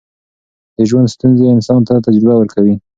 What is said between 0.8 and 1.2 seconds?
ژوند